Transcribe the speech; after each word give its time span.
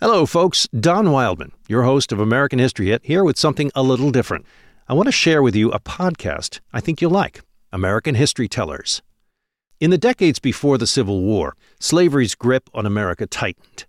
Hello, 0.00 0.26
folks. 0.26 0.68
Don 0.78 1.10
Wildman, 1.10 1.50
your 1.66 1.82
host 1.82 2.12
of 2.12 2.20
American 2.20 2.60
History 2.60 2.86
Hit, 2.86 3.04
here 3.04 3.24
with 3.24 3.36
something 3.36 3.72
a 3.74 3.82
little 3.82 4.12
different. 4.12 4.46
I 4.86 4.94
want 4.94 5.08
to 5.08 5.12
share 5.12 5.42
with 5.42 5.56
you 5.56 5.72
a 5.72 5.80
podcast 5.80 6.60
I 6.72 6.78
think 6.78 7.02
you'll 7.02 7.10
like 7.10 7.40
American 7.72 8.14
History 8.14 8.46
Tellers. 8.46 9.02
In 9.80 9.90
the 9.90 9.98
decades 9.98 10.38
before 10.38 10.78
the 10.78 10.86
Civil 10.86 11.22
War, 11.22 11.56
slavery's 11.80 12.36
grip 12.36 12.70
on 12.72 12.86
America 12.86 13.26
tightened. 13.26 13.86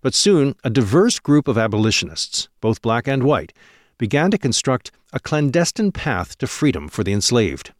But 0.00 0.14
soon, 0.14 0.54
a 0.64 0.70
diverse 0.70 1.18
group 1.18 1.46
of 1.46 1.58
abolitionists, 1.58 2.48
both 2.62 2.80
black 2.80 3.06
and 3.06 3.22
white, 3.22 3.52
began 3.98 4.30
to 4.30 4.38
construct 4.38 4.90
a 5.12 5.20
clandestine 5.20 5.92
path 5.92 6.38
to 6.38 6.46
freedom 6.46 6.88
for 6.88 7.04
the 7.04 7.12
enslaved. 7.12 7.74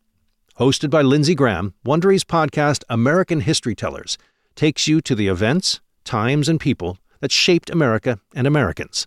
Hosted 0.58 0.90
by 0.90 1.00
Lindsay 1.00 1.34
Graham, 1.34 1.72
Wondery's 1.86 2.22
podcast 2.22 2.84
American 2.90 3.40
History 3.40 3.74
Tellers 3.74 4.18
takes 4.56 4.86
you 4.86 5.00
to 5.00 5.14
the 5.14 5.28
events, 5.28 5.80
times, 6.04 6.50
and 6.50 6.60
people 6.60 6.98
that 7.22 7.32
shaped 7.32 7.70
America 7.70 8.18
and 8.34 8.48
Americans, 8.48 9.06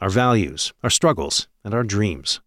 our 0.00 0.10
values, 0.10 0.74
our 0.82 0.90
struggles, 0.90 1.48
and 1.64 1.72
our 1.72 1.82
dreams. 1.82 2.42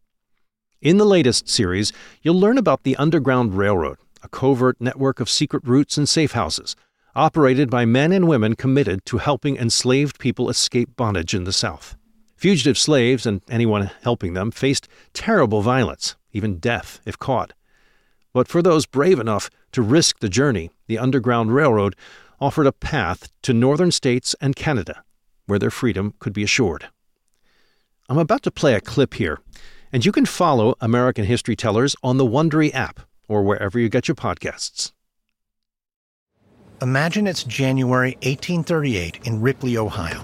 In 0.80 0.98
the 0.98 1.05
latest 1.05 1.49
series, 1.49 1.91
you'll 2.21 2.39
learn 2.39 2.59
about 2.59 2.84
the 2.84 2.95
Underground 2.98 3.58
Railroad, 3.58 3.98
a 4.22 4.30
covert 4.30 4.80
network 4.80 5.20
of 5.20 5.27
secret 5.27 5.63
routes 5.66 5.98
and 5.98 6.08
safe 6.08 6.34
houses, 6.34 6.75
operated 7.16 7.72
by 7.72 7.84
men 7.84 8.11
and 8.11 8.27
women 8.27 8.55
committed 8.55 9.03
to 9.05 9.17
helping 9.17 9.58
enslaved 9.58 10.20
people 10.20 10.52
escape 10.52 10.95
bondage 10.95 11.34
in 11.34 11.45
the 11.45 11.52
South. 11.52 11.97
Fugitive 12.36 12.77
slaves 12.77 13.25
and 13.25 13.41
anyone 13.49 13.89
helping 14.03 14.36
them 14.36 14.52
faced 14.52 14.88
terrible 15.13 15.63
violence, 15.63 16.16
even 16.31 16.59
death 16.59 17.02
if 17.08 17.17
caught. 17.17 17.53
But 18.34 18.47
for 18.47 18.61
those 18.61 18.86
brave 18.86 19.20
enough 19.20 19.49
to 19.72 19.81
risk 19.81 20.20
the 20.20 20.30
journey, 20.30 20.70
the 20.86 20.99
Underground 20.99 21.55
Railroad 21.55 21.95
offered 22.39 22.67
a 22.67 22.72
path 22.72 23.30
to 23.41 23.52
northern 23.52 23.89
states 23.89 24.36
and 24.39 24.55
Canada 24.55 25.03
where 25.47 25.59
their 25.59 25.71
freedom 25.71 26.13
could 26.19 26.33
be 26.33 26.43
assured. 26.43 26.87
I'm 28.07 28.19
about 28.19 28.43
to 28.43 28.51
play 28.51 28.75
a 28.75 28.79
clip 28.79 29.15
here, 29.15 29.39
and 29.91 30.05
you 30.05 30.11
can 30.11 30.25
follow 30.25 30.75
American 30.80 31.25
History 31.25 31.55
Tellers 31.55 31.95
on 32.03 32.17
the 32.17 32.25
Wondery 32.25 32.73
app 32.73 32.99
or 33.27 33.44
wherever 33.44 33.80
you 33.80 33.89
get 33.89 34.07
your 34.07 34.16
podcasts. 34.16 34.91
Imagine 36.81 37.25
it's 37.25 37.44
January 37.44 38.11
1838 38.22 39.22
in 39.23 39.41
Ripley, 39.41 39.77
Ohio. 39.77 40.23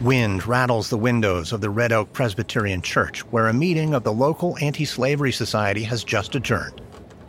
Wind 0.00 0.46
rattles 0.46 0.90
the 0.90 0.96
windows 0.96 1.52
of 1.52 1.60
the 1.60 1.70
Red 1.70 1.92
Oak 1.92 2.12
Presbyterian 2.12 2.82
Church, 2.82 3.20
where 3.32 3.46
a 3.46 3.52
meeting 3.52 3.94
of 3.94 4.04
the 4.04 4.12
local 4.12 4.56
anti 4.60 4.84
slavery 4.84 5.32
society 5.32 5.82
has 5.84 6.04
just 6.04 6.34
adjourned. 6.34 6.80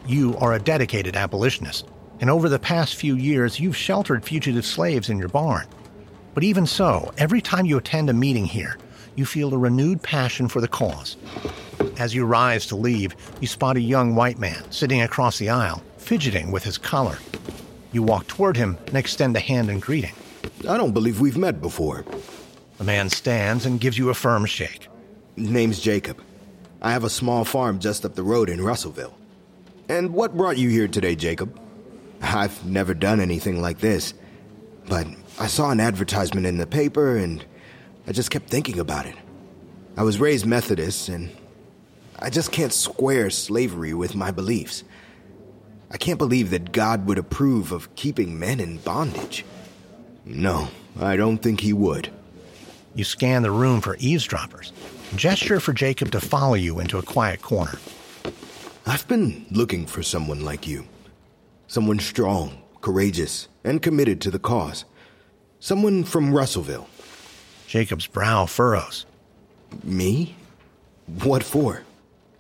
You 0.08 0.36
are 0.38 0.54
a 0.54 0.60
dedicated 0.60 1.16
abolitionist, 1.16 1.88
and 2.20 2.30
over 2.30 2.50
the 2.50 2.60
past 2.60 2.96
few 2.96 3.16
years, 3.16 3.60
you've 3.60 3.78
sheltered 3.78 4.26
fugitive 4.26 4.66
slaves 4.66 5.10
in 5.10 5.20
your 5.20 5.30
barn. 5.30 5.68
But 6.40 6.46
even 6.46 6.68
so, 6.68 7.12
every 7.18 7.42
time 7.42 7.66
you 7.66 7.78
attend 7.78 8.10
a 8.10 8.14
meeting 8.14 8.46
here, 8.46 8.78
you 9.18 9.26
feel 9.26 9.54
a 9.54 9.58
renewed 9.58 10.02
passion 10.02 10.48
for 10.48 10.62
the 10.62 10.70
cause. 10.70 11.18
As 11.98 12.16
you 12.16 12.24
rise 12.24 12.66
to 12.68 12.78
leave, 12.78 13.14
you 13.42 13.48
spot 13.48 13.76
a 13.76 13.82
young 13.82 14.16
white 14.16 14.40
man 14.40 14.64
sitting 14.72 15.02
across 15.02 15.38
the 15.38 15.50
aisle, 15.50 15.84
fidgeting 15.98 16.50
with 16.50 16.64
his 16.64 16.78
collar. 16.78 17.18
You 17.92 18.04
walk 18.04 18.28
toward 18.28 18.56
him 18.56 18.78
and 18.88 18.96
extend 18.96 19.36
a 19.36 19.42
hand 19.42 19.70
in 19.70 19.82
greeting. 19.82 20.14
I 20.66 20.78
don't 20.78 20.94
believe 20.94 21.20
we've 21.20 21.36
met 21.36 21.60
before. 21.60 22.06
The 22.78 22.86
man 22.86 23.10
stands 23.10 23.66
and 23.66 23.82
gives 23.82 23.98
you 23.98 24.08
a 24.08 24.14
firm 24.14 24.46
shake. 24.46 24.88
Name's 25.36 25.82
Jacob. 25.82 26.22
I 26.82 26.94
have 26.94 27.04
a 27.04 27.10
small 27.10 27.44
farm 27.44 27.80
just 27.80 28.06
up 28.06 28.16
the 28.16 28.24
road 28.24 28.50
in 28.50 28.62
Russellville. 28.62 29.18
And 29.90 30.14
what 30.14 30.38
brought 30.38 30.58
you 30.58 30.70
here 30.70 30.88
today, 30.88 31.18
Jacob? 31.18 31.60
I've 32.22 32.66
never 32.66 32.94
done 32.94 33.20
anything 33.20 33.62
like 33.62 33.80
this, 33.80 34.14
but 34.90 35.08
I 35.40 35.48
saw 35.48 35.70
an 35.70 35.80
advertisement 35.80 36.46
in 36.48 36.58
the 36.58 36.68
paper 36.68 37.16
and 37.16 37.46
I 38.08 38.12
just 38.12 38.32
kept 38.32 38.50
thinking 38.50 38.80
about 38.80 39.06
it. 39.06 39.16
I 39.96 40.04
was 40.04 40.20
raised 40.20 40.46
Methodist 40.46 41.08
and 41.08 41.30
I 42.18 42.30
just 42.30 42.52
can't 42.52 42.74
square 42.74 43.30
slavery 43.30 43.94
with 43.94 44.16
my 44.16 44.32
beliefs. 44.32 44.84
I 45.92 45.98
can't 45.98 46.18
believe 46.18 46.50
that 46.50 46.72
God 46.72 47.06
would 47.06 47.18
approve 47.18 47.72
of 47.72 47.96
keeping 47.96 48.38
men 48.38 48.60
in 48.60 48.78
bondage. 48.78 49.46
No, 50.26 50.68
I 51.00 51.16
don't 51.16 51.38
think 51.38 51.62
He 51.62 51.74
would. 51.74 52.12
You 52.96 53.04
scan 53.04 53.44
the 53.44 53.52
room 53.52 53.82
for 53.82 53.96
eavesdroppers, 54.00 54.74
gesture 55.16 55.60
for 55.60 55.74
Jacob 55.74 56.12
to 56.12 56.20
follow 56.20 56.56
you 56.56 56.80
into 56.80 56.98
a 56.98 57.04
quiet 57.04 57.42
corner. 57.42 57.80
I've 58.86 59.08
been 59.08 59.46
looking 59.52 59.86
for 59.86 60.04
someone 60.04 60.44
like 60.44 60.68
you. 60.68 60.86
Someone 61.68 62.00
strong, 62.00 62.62
courageous, 62.82 63.48
and 63.64 63.82
committed 63.82 64.22
to 64.22 64.32
the 64.32 64.40
cause. 64.40 64.86
Someone 65.60 66.04
from 66.04 66.34
Russellville. 66.34 66.88
Jacob's 67.68 68.08
brow 68.08 68.46
furrows. 68.46 69.06
Me? 69.84 70.36
What 71.22 71.44
for? 71.44 71.84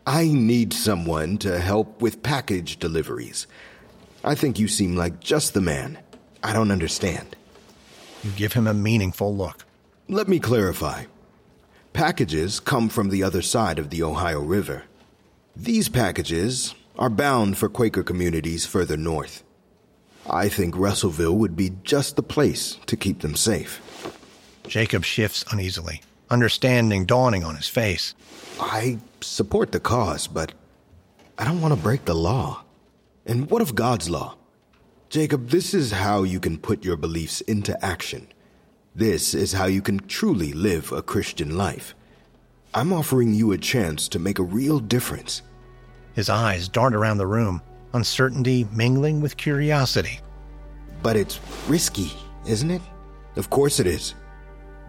I 0.07 0.27
need 0.27 0.73
someone 0.73 1.37
to 1.39 1.59
help 1.59 2.01
with 2.01 2.23
package 2.23 2.77
deliveries. 2.77 3.45
I 4.23 4.35
think 4.35 4.57
you 4.57 4.67
seem 4.67 4.95
like 4.95 5.19
just 5.19 5.53
the 5.53 5.61
man. 5.61 5.99
I 6.43 6.53
don't 6.53 6.71
understand. 6.71 7.35
You 8.23 8.31
give 8.31 8.53
him 8.53 8.67
a 8.67 8.73
meaningful 8.73 9.35
look. 9.35 9.65
Let 10.07 10.27
me 10.27 10.39
clarify. 10.39 11.05
Packages 11.93 12.59
come 12.59 12.89
from 12.89 13.09
the 13.09 13.23
other 13.23 13.41
side 13.41 13.77
of 13.79 13.89
the 13.89 14.03
Ohio 14.03 14.39
River. 14.39 14.83
These 15.55 15.89
packages 15.89 16.73
are 16.97 17.09
bound 17.09 17.57
for 17.57 17.69
Quaker 17.69 18.03
communities 18.03 18.65
further 18.65 18.97
north. 18.97 19.43
I 20.29 20.47
think 20.47 20.77
Russellville 20.77 21.35
would 21.37 21.55
be 21.55 21.71
just 21.83 22.15
the 22.15 22.23
place 22.23 22.77
to 22.85 22.95
keep 22.95 23.21
them 23.21 23.35
safe. 23.35 23.81
Jacob 24.67 25.03
shifts 25.03 25.43
uneasily, 25.51 26.01
understanding 26.29 27.05
dawning 27.05 27.43
on 27.43 27.55
his 27.55 27.67
face. 27.67 28.13
I 28.59 28.99
support 29.21 29.71
the 29.71 29.79
cause, 29.79 30.27
but 30.27 30.53
I 31.37 31.45
don't 31.45 31.61
want 31.61 31.73
to 31.73 31.79
break 31.79 32.05
the 32.05 32.13
law. 32.13 32.63
And 33.25 33.49
what 33.49 33.61
of 33.61 33.75
God's 33.75 34.09
law? 34.09 34.35
Jacob, 35.09 35.49
this 35.49 35.73
is 35.73 35.91
how 35.91 36.21
you 36.21 36.39
can 36.39 36.57
put 36.59 36.85
your 36.85 36.97
beliefs 36.97 37.41
into 37.41 37.83
action. 37.83 38.27
This 38.93 39.33
is 39.33 39.53
how 39.53 39.65
you 39.65 39.81
can 39.81 39.99
truly 40.07 40.53
live 40.53 40.91
a 40.91 41.01
Christian 41.01 41.57
life. 41.57 41.95
I'm 42.73 42.93
offering 42.93 43.33
you 43.33 43.51
a 43.51 43.57
chance 43.57 44.07
to 44.09 44.19
make 44.19 44.37
a 44.37 44.43
real 44.43 44.79
difference. 44.79 45.41
His 46.13 46.29
eyes 46.29 46.67
dart 46.67 46.93
around 46.93 47.17
the 47.17 47.25
room, 47.25 47.63
uncertainty 47.93 48.67
mingling 48.71 49.21
with 49.21 49.37
curiosity. 49.37 50.19
But 51.01 51.15
it's 51.15 51.39
risky, 51.67 52.11
isn't 52.45 52.71
it? 52.71 52.81
Of 53.35 53.49
course 53.49 53.79
it 53.79 53.87
is. 53.87 54.15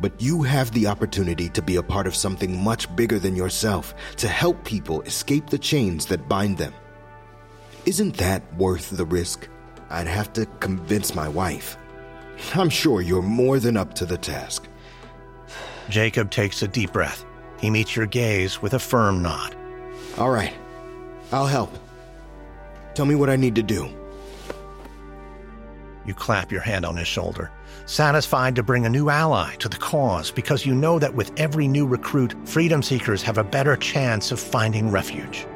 But 0.00 0.21
you 0.21 0.43
have 0.43 0.71
the 0.72 0.87
opportunity 0.87 1.49
to 1.50 1.62
be 1.62 1.77
a 1.77 1.83
part 1.83 2.06
of 2.06 2.16
something 2.16 2.62
much 2.62 2.94
bigger 2.97 3.19
than 3.19 3.37
yourself, 3.37 3.94
to 4.16 4.28
help 4.28 4.65
people 4.65 5.03
escape 5.03 5.49
the 5.49 5.59
chains 5.59 6.06
that 6.06 6.28
bind 6.28 6.56
them. 6.56 6.72
Isn't 7.87 8.16
that 8.16 8.43
worth 8.56 8.91
the 8.91 9.05
risk? 9.05 9.49
I'd 9.91 10.06
have 10.06 10.32
to 10.34 10.47
convince 10.61 11.15
my 11.15 11.28
wife. 11.28 11.77
I'm 12.55 12.71
sure 12.71 13.03
you're 13.03 13.22
more 13.22 13.59
than 13.59 13.77
up 13.77 13.94
to 13.94 14.06
the 14.06 14.17
task. 14.17 14.67
Jacob 15.88 16.31
takes 16.31 16.62
a 16.62 16.69
deep 16.69 16.93
breath. 16.93 17.25
He 17.61 17.69
meets 17.69 17.94
your 17.94 18.06
gaze 18.06 18.62
with 18.62 18.75
a 18.75 18.78
firm 18.78 19.22
nod. 19.22 19.55
All 20.17 20.31
right, 20.31 20.55
I'll 21.32 21.47
help. 21.47 21.77
Tell 23.00 23.06
me 23.06 23.15
what 23.15 23.31
I 23.31 23.37
need 23.37 23.55
to 23.55 23.62
do. 23.62 23.88
You 26.05 26.12
clap 26.12 26.53
your 26.53 26.61
hand 26.61 26.84
on 26.84 26.99
his 26.99 27.09
shoulder, 27.09 27.50
satisfied 27.87 28.55
to 28.56 28.62
bring 28.62 28.84
a 28.84 28.91
new 28.91 29.09
ally 29.09 29.55
to 29.55 29.71
the 29.71 29.78
cause 29.78 30.31
because 30.31 30.66
you 30.66 30.75
know 30.75 30.99
that 30.99 31.15
with 31.15 31.33
every 31.41 31.66
new 31.66 31.87
recruit, 31.87 32.34
freedom 32.47 32.83
seekers 32.83 33.22
have 33.22 33.38
a 33.38 33.43
better 33.43 33.75
chance 33.75 34.33
of 34.33 34.38
finding 34.38 34.91
refuge. 34.91 35.47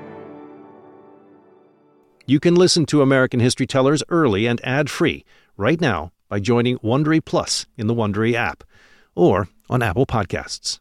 You 2.24 2.40
can 2.40 2.54
listen 2.54 2.86
to 2.86 3.02
American 3.02 3.40
History 3.40 3.66
Tellers 3.66 4.02
early 4.08 4.46
and 4.46 4.58
ad-free 4.64 5.22
right 5.58 5.82
now 5.82 6.12
by 6.30 6.40
joining 6.40 6.78
Wondery 6.78 7.22
Plus 7.22 7.66
in 7.76 7.88
the 7.88 7.94
Wondery 7.94 8.32
app 8.32 8.64
or 9.14 9.48
on 9.68 9.82
Apple 9.82 10.06
Podcasts. 10.06 10.80